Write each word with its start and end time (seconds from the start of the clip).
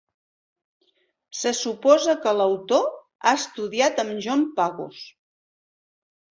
Se 1.41 1.51
suposa 1.59 2.15
que 2.23 2.33
l'autor 2.39 2.89
ha 2.95 3.35
estudiat 3.43 4.03
amb 4.07 4.27
John 4.27 4.51
Pagus. 4.59 5.07